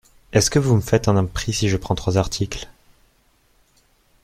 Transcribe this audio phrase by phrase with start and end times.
[0.33, 2.67] Est-ce que vous me faites un prix si je prends trois articles?